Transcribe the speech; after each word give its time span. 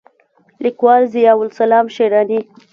لیکوال: 0.63 1.01
ضیاءالاسلام 1.13 1.83
شېراني 1.95 2.39